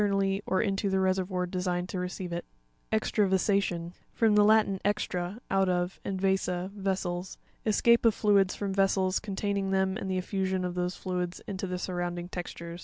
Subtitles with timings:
[0.07, 2.43] nally or into the reseryoir designed to receive it.
[2.91, 7.37] Exrravasa'tion.—From the Latin, extra, out of, and vasa, vessels.
[7.67, 10.73] Escape of fluids from vessels con taining them and the offusion of 106 CONCHOLOGY.—GLOSSARY.
[10.73, 10.95] those
[11.35, 12.79] fluids into the surrounding textures.